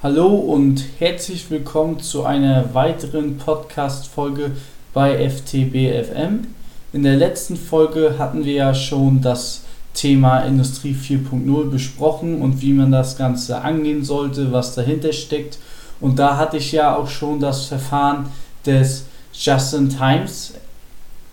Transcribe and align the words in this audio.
Hallo 0.00 0.28
und 0.28 0.84
herzlich 1.00 1.50
willkommen 1.50 1.98
zu 1.98 2.22
einer 2.24 2.72
weiteren 2.72 3.36
Podcast-Folge 3.36 4.52
bei 4.94 5.28
FTBFM. 5.28 6.46
In 6.92 7.02
der 7.02 7.16
letzten 7.16 7.56
Folge 7.56 8.14
hatten 8.16 8.44
wir 8.44 8.52
ja 8.52 8.74
schon 8.74 9.20
das 9.20 9.64
Thema 9.94 10.42
Industrie 10.42 10.94
4.0 10.94 11.68
besprochen 11.68 12.40
und 12.40 12.62
wie 12.62 12.74
man 12.74 12.92
das 12.92 13.18
Ganze 13.18 13.60
angehen 13.60 14.04
sollte, 14.04 14.52
was 14.52 14.76
dahinter 14.76 15.12
steckt. 15.12 15.58
Und 15.98 16.20
da 16.20 16.36
hatte 16.36 16.58
ich 16.58 16.70
ja 16.70 16.94
auch 16.94 17.08
schon 17.08 17.40
das 17.40 17.66
Verfahren 17.66 18.26
des 18.64 19.04
Just-in-Times 19.32 20.54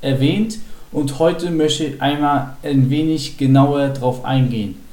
erwähnt 0.00 0.56
und 0.90 1.18
heute 1.18 1.50
möchte 1.50 1.84
ich 1.84 2.00
einmal 2.00 2.56
ein 2.62 2.88
wenig 2.88 3.36
genauer 3.36 3.88
darauf 3.88 4.24
eingehen. 4.24 4.83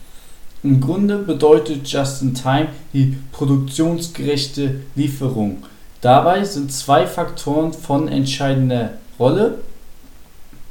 Im 0.63 0.79
Grunde 0.79 1.17
bedeutet 1.17 1.87
Just-in-Time 1.87 2.67
die 2.93 3.17
produktionsgerechte 3.31 4.81
Lieferung. 4.95 5.63
Dabei 6.01 6.43
sind 6.43 6.71
zwei 6.71 7.07
Faktoren 7.07 7.73
von 7.73 8.07
entscheidender 8.07 8.93
Rolle, 9.19 9.59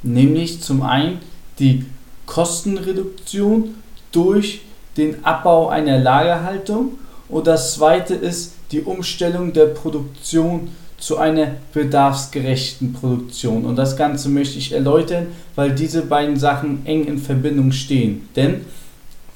nämlich 0.02 0.60
zum 0.60 0.82
einen 0.82 1.18
die 1.58 1.86
Kostenreduktion 2.26 3.74
durch 4.12 4.62
den 4.96 5.24
Abbau 5.24 5.68
einer 5.68 5.98
Lagerhaltung 5.98 6.92
und 7.28 7.46
das 7.46 7.74
zweite 7.74 8.14
ist 8.14 8.54
die 8.72 8.82
Umstellung 8.82 9.52
der 9.52 9.66
Produktion 9.66 10.68
zu 10.98 11.16
einer 11.16 11.56
bedarfsgerechten 11.72 12.92
Produktion. 12.92 13.64
Und 13.64 13.76
das 13.76 13.96
Ganze 13.96 14.28
möchte 14.28 14.58
ich 14.58 14.72
erläutern, 14.72 15.28
weil 15.56 15.74
diese 15.74 16.02
beiden 16.02 16.36
Sachen 16.36 16.84
eng 16.86 17.06
in 17.06 17.18
Verbindung 17.18 17.72
stehen. 17.72 18.28
Denn 18.36 18.66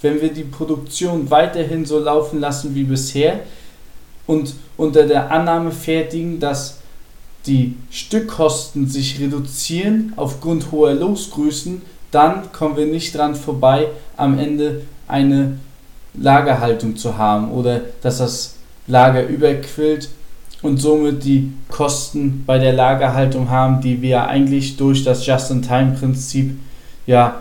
wenn 0.05 0.21
wir 0.21 0.33
die 0.33 0.45
Produktion 0.45 1.31
weiterhin 1.31 1.87
so 1.87 1.99
laufen 1.99 2.39
lassen 2.39 2.75
wie 2.75 2.85
bisher 2.85 3.41
und 4.27 4.55
unter 4.77 5.07
der 5.07 5.33
Annahme 5.33 5.73
fertigen, 5.73 6.39
dass 6.39 6.81
die 7.47 7.75
Stückkosten 7.91 8.87
sich 8.87 9.19
reduzieren 9.19 10.12
aufgrund 10.17 10.73
hoher 10.73 10.93
Losgrößen, 10.93 11.81
dann 12.11 12.53
kommen 12.53 12.77
wir 12.77 12.84
nicht 12.84 13.15
dran 13.15 13.34
vorbei, 13.34 13.89
am 14.19 14.39
Ende 14.39 14.83
eine 15.09 15.59
Lagerhaltung 16.12 16.97
zu 16.97 17.17
haben 17.17 17.50
oder 17.50 17.81
dass 18.03 18.19
das 18.19 18.56
Lager 18.87 19.27
überquillt 19.27 20.11
und 20.61 20.77
somit 20.77 21.25
die 21.25 21.50
Kosten 21.69 22.45
bei 22.45 22.59
der 22.59 22.75
Lagerhaltung 22.75 23.48
haben, 23.48 23.81
die 23.81 24.03
wir 24.03 24.27
eigentlich 24.27 24.77
durch 24.77 25.03
das 25.03 25.25
Just-in-Time-Prinzip 25.25 26.59
ja 27.06 27.41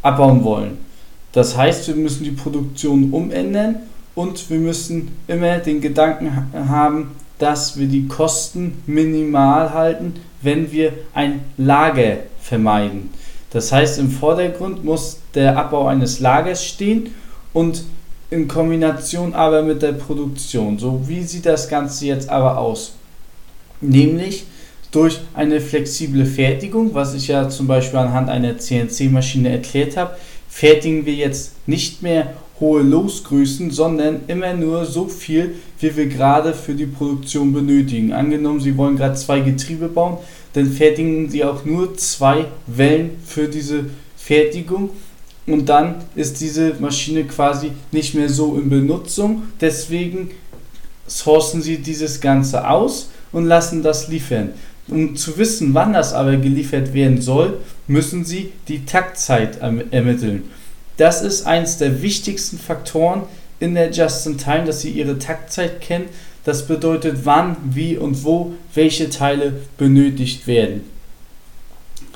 abbauen 0.00 0.42
wollen. 0.42 0.91
Das 1.32 1.56
heißt, 1.56 1.88
wir 1.88 1.94
müssen 1.94 2.24
die 2.24 2.30
Produktion 2.30 3.10
umändern 3.10 3.76
und 4.14 4.50
wir 4.50 4.58
müssen 4.58 5.16
immer 5.26 5.58
den 5.58 5.80
Gedanken 5.80 6.48
haben, 6.68 7.12
dass 7.38 7.78
wir 7.78 7.86
die 7.86 8.06
Kosten 8.06 8.82
minimal 8.86 9.72
halten, 9.72 10.14
wenn 10.42 10.70
wir 10.70 10.92
ein 11.14 11.40
Lager 11.56 12.18
vermeiden. 12.40 13.10
Das 13.50 13.72
heißt, 13.72 13.98
im 13.98 14.10
Vordergrund 14.10 14.84
muss 14.84 15.18
der 15.34 15.58
Abbau 15.58 15.86
eines 15.86 16.20
Lagers 16.20 16.64
stehen 16.64 17.14
und 17.52 17.84
in 18.30 18.48
Kombination 18.48 19.34
aber 19.34 19.62
mit 19.62 19.82
der 19.82 19.92
Produktion. 19.92 20.78
So, 20.78 21.02
wie 21.06 21.22
sieht 21.22 21.46
das 21.46 21.68
Ganze 21.68 22.06
jetzt 22.06 22.28
aber 22.30 22.58
aus? 22.58 22.94
Nämlich 23.80 24.44
durch 24.90 25.20
eine 25.34 25.60
flexible 25.60 26.24
Fertigung, 26.24 26.94
was 26.94 27.14
ich 27.14 27.28
ja 27.28 27.48
zum 27.48 27.66
Beispiel 27.66 27.98
anhand 27.98 28.28
einer 28.28 28.56
CNC-Maschine 28.58 29.50
erklärt 29.50 29.96
habe, 29.96 30.16
fertigen 30.52 31.06
wir 31.06 31.14
jetzt 31.14 31.52
nicht 31.66 32.02
mehr 32.02 32.34
hohe 32.60 32.82
Losgrößen, 32.82 33.70
sondern 33.70 34.20
immer 34.28 34.52
nur 34.52 34.84
so 34.84 35.08
viel, 35.08 35.54
wie 35.80 35.96
wir 35.96 36.06
gerade 36.06 36.52
für 36.52 36.74
die 36.74 36.86
Produktion 36.86 37.54
benötigen. 37.54 38.12
Angenommen, 38.12 38.60
Sie 38.60 38.76
wollen 38.76 38.96
gerade 38.96 39.14
zwei 39.14 39.40
Getriebe 39.40 39.88
bauen, 39.88 40.18
dann 40.52 40.70
fertigen 40.70 41.30
Sie 41.30 41.42
auch 41.42 41.64
nur 41.64 41.96
zwei 41.96 42.44
Wellen 42.66 43.12
für 43.24 43.48
diese 43.48 43.86
Fertigung 44.16 44.90
und 45.46 45.68
dann 45.70 45.96
ist 46.14 46.40
diese 46.40 46.74
Maschine 46.78 47.24
quasi 47.24 47.72
nicht 47.90 48.14
mehr 48.14 48.28
so 48.28 48.54
in 48.56 48.68
Benutzung. 48.68 49.44
Deswegen 49.58 50.32
sourcen 51.06 51.62
Sie 51.62 51.78
dieses 51.78 52.20
Ganze 52.20 52.68
aus 52.68 53.08
und 53.32 53.46
lassen 53.46 53.82
das 53.82 54.08
liefern. 54.08 54.50
Um 54.88 55.16
zu 55.16 55.38
wissen, 55.38 55.74
wann 55.74 55.92
das 55.92 56.12
aber 56.12 56.36
geliefert 56.36 56.92
werden 56.92 57.20
soll, 57.20 57.58
müssen 57.86 58.24
Sie 58.24 58.52
die 58.68 58.84
Taktzeit 58.84 59.58
ermitteln. 59.60 60.44
Das 60.96 61.22
ist 61.22 61.46
eines 61.46 61.78
der 61.78 62.02
wichtigsten 62.02 62.58
Faktoren 62.58 63.22
in 63.60 63.74
der 63.74 63.90
Just-in-Time, 63.90 64.64
dass 64.64 64.80
Sie 64.80 64.90
Ihre 64.90 65.18
Taktzeit 65.18 65.80
kennen. 65.80 66.06
Das 66.44 66.66
bedeutet, 66.66 67.20
wann, 67.24 67.56
wie 67.70 67.96
und 67.96 68.24
wo 68.24 68.54
welche 68.74 69.08
Teile 69.08 69.52
benötigt 69.78 70.46
werden. 70.46 70.82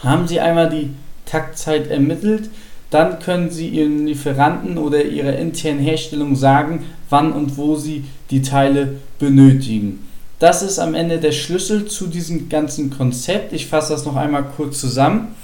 Haben 0.03 0.27
Sie 0.27 0.41
einmal 0.41 0.69
die 0.69 0.91
Taktzeit 1.25 1.89
ermittelt, 1.89 2.51
dann 2.91 3.19
können 3.19 3.51
Sie 3.51 3.69
Ihren 3.69 4.07
Lieferanten 4.07 4.79
oder 4.79 5.05
Ihrer 5.05 5.37
internen 5.37 5.81
Herstellung 5.81 6.37
sagen, 6.37 6.85
wann 7.11 7.33
und 7.33 7.57
wo 7.57 7.77
Sie 7.77 8.05
die 8.31 8.43
Teile 8.43 8.97
benötigen. 9.19 10.07
Das 10.39 10.63
ist 10.63 10.79
am 10.79 10.95
Ende 10.95 11.19
der 11.19 11.33
Schlüssel 11.33 11.87
zu 11.87 12.09
diesem 12.09 12.49
ganzen 12.49 12.91
Konzept. 12.91 13.53
Ich 13.55 13.67
fasse 13.67 13.95
das 13.95 14.05
noch 14.05 14.17
einmal 14.17 14.45
kurz 14.45 14.81
zusammen. 14.81 15.35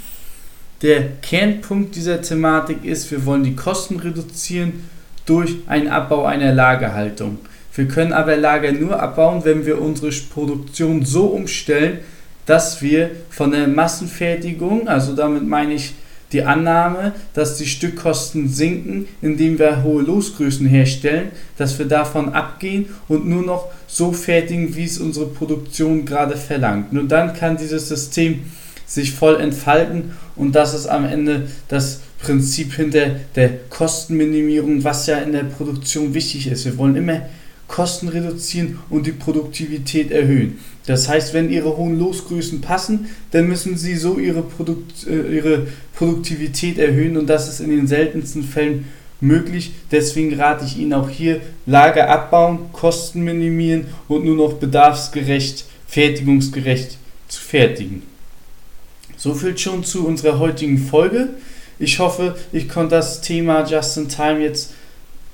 Der 0.83 1.09
Kernpunkt 1.23 1.97
dieser 1.97 2.21
Thematik 2.21 2.85
ist, 2.85 3.11
wir 3.11 3.25
wollen 3.25 3.45
die 3.45 3.57
Kosten 3.57 4.01
reduzieren 4.01 4.89
durch 5.25 5.55
einen 5.67 5.89
Abbau 5.89 6.25
einer 6.25 6.53
Lagerhaltung. 6.53 7.39
Wir 7.75 7.89
können 7.89 8.13
aber 8.13 8.37
Lager 8.37 8.73
nur 8.73 9.01
abbauen, 9.01 9.45
wenn 9.45 9.65
wir 9.65 9.81
unsere 9.81 10.11
Produktion 10.11 11.05
so 11.05 11.27
umstellen, 11.27 12.01
dass 12.45 12.83
wir 12.83 13.11
von 13.31 13.53
der 13.53 13.69
Massenfertigung, 13.69 14.89
also 14.89 15.15
damit 15.15 15.47
meine 15.47 15.75
ich 15.75 15.95
die 16.33 16.43
Annahme, 16.43 17.13
dass 17.35 17.59
die 17.59 17.67
Stückkosten 17.67 18.49
sinken, 18.49 19.07
indem 19.21 19.59
wir 19.59 19.83
hohe 19.83 20.03
Losgrößen 20.03 20.67
herstellen, 20.67 21.31
dass 21.57 21.79
wir 21.79 21.87
davon 21.87 22.31
abgehen 22.31 22.87
und 23.09 23.27
nur 23.27 23.43
noch 23.43 23.69
so 23.87 24.13
fertigen, 24.13 24.75
wie 24.75 24.85
es 24.85 24.99
unsere 24.99 25.27
Produktion 25.27 26.05
gerade 26.05 26.37
verlangt. 26.37 26.93
Nur 26.93 27.05
dann 27.05 27.35
kann 27.35 27.57
dieses 27.57 27.89
System 27.89 28.45
sich 28.87 29.13
voll 29.13 29.41
entfalten 29.41 30.13
und 30.37 30.55
das 30.55 30.75
ist 30.75 30.87
am 30.87 31.05
Ende 31.05 31.49
das 31.69 32.01
Prinzip 32.19 32.75
hinter 32.75 33.17
der 33.35 33.51
Kostenminimierung, 33.69 34.85
was 34.85 35.07
ja 35.07 35.19
in 35.19 35.33
der 35.33 35.45
Produktion 35.45 36.15
wichtig 36.15 36.47
ist. 36.47 36.65
Wir 36.65 36.79
wollen 36.79 36.97
immer 36.97 37.23
Kosten 37.73 38.09
reduzieren 38.09 38.79
und 38.91 39.07
die 39.07 39.13
Produktivität 39.13 40.11
erhöhen. 40.11 40.59
Das 40.85 41.09
heißt, 41.09 41.33
wenn 41.33 41.51
Ihre 41.51 41.75
hohen 41.79 41.99
Losgrößen 41.99 42.61
passen, 42.61 43.07
dann 43.31 43.49
müssen 43.49 43.79
Sie 43.79 43.97
so 43.97 44.19
Ihre, 44.19 44.43
Produkt, 44.43 45.07
äh, 45.07 45.37
Ihre 45.37 45.67
Produktivität 45.95 46.79
erhöhen 46.79 47.17
und 47.17 47.27
das 47.29 47.49
ist 47.49 47.61
in 47.61 47.71
den 47.71 47.87
seltensten 47.87 48.45
Fällen 48.45 48.85
möglich. 49.21 49.73
Deswegen 49.91 50.39
rate 50.39 50.67
ich 50.67 50.79
Ihnen 50.79 50.93
auch 50.93 51.09
hier 51.09 51.41
Lager 51.65 52.11
abbauen, 52.11 52.71
Kosten 52.73 53.25
minimieren 53.25 53.87
und 54.07 54.27
nur 54.27 54.37
noch 54.37 54.53
bedarfsgerecht, 54.55 55.65
fertigungsgerecht 55.87 56.99
zu 57.29 57.41
fertigen. 57.41 58.03
So 59.17 59.33
viel 59.33 59.57
schon 59.57 59.83
zu 59.83 60.07
unserer 60.07 60.39
heutigen 60.39 60.77
Folge. 60.77 61.31
Ich 61.79 61.99
hoffe, 62.01 62.37
ich 62.53 62.69
konnte 62.69 62.97
das 62.97 63.23
Thema 63.23 63.67
Just 63.67 63.97
in 63.97 64.09
Time 64.09 64.41
jetzt 64.41 64.75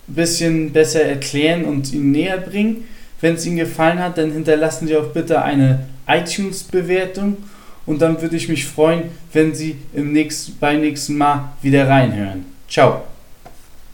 ein 0.09 0.15
bisschen 0.15 0.73
besser 0.73 1.03
erklären 1.03 1.65
und 1.65 1.93
Ihnen 1.93 2.13
näher 2.13 2.39
bringen. 2.39 2.85
Wenn 3.21 3.35
es 3.35 3.47
Ihnen 3.47 3.57
gefallen 3.57 3.99
hat, 3.99 4.19
dann 4.19 4.33
hinterlassen 4.33 4.87
Sie 4.87 4.97
auch 4.97 5.13
bitte 5.13 5.43
eine 5.43 5.87
iTunes-Bewertung 6.07 7.37
und 7.85 8.01
dann 8.01 8.21
würde 8.23 8.37
ich 8.37 8.49
mich 8.49 8.67
freuen, 8.67 9.05
wenn 9.33 9.55
Sie 9.55 9.77
im 9.95 10.13
nächsten, 10.13 10.57
beim 10.59 10.81
nächsten 10.81 11.17
Mal 11.17 11.53
wieder 11.63 11.89
reinhören. 11.89 12.45
Ciao. 12.69 13.03